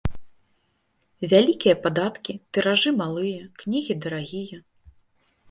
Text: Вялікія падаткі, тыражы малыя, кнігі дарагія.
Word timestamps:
Вялікія 1.33 1.75
падаткі, 1.83 2.31
тыражы 2.57 2.89
малыя, 3.03 3.43
кнігі 3.61 3.93
дарагія. 4.09 4.57